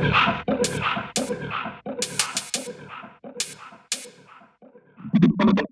Ha! 0.00 0.51